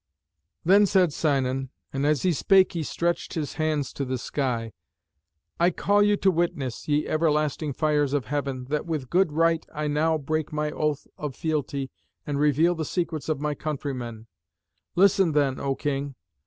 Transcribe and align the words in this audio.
Then 0.65 0.87
said 0.87 1.13
Sinon, 1.13 1.69
and 1.93 2.07
as 2.07 2.23
he 2.23 2.33
spake 2.33 2.73
he 2.73 2.81
stretched 2.81 3.35
his 3.35 3.53
hands 3.61 3.93
to 3.93 4.03
the 4.03 4.17
sky, 4.17 4.73
"I 5.59 5.69
call 5.69 6.01
you 6.01 6.17
to 6.17 6.31
witness, 6.31 6.87
ye 6.87 7.05
everlasting 7.07 7.73
fires 7.73 8.11
of 8.13 8.25
heaven, 8.25 8.65
that 8.69 8.87
with 8.87 9.11
good 9.11 9.31
right 9.31 9.63
I 9.71 9.85
now 9.87 10.17
break 10.17 10.51
my 10.51 10.71
oath 10.71 11.05
of 11.19 11.35
fealty 11.35 11.91
and 12.25 12.39
reveal 12.39 12.73
the 12.73 12.83
secrets 12.83 13.29
of 13.29 13.41
my 13.41 13.53
countrymen. 13.53 14.25
Listen 14.95 15.33
then, 15.33 15.59
O 15.59 15.75
king. 15.75 16.15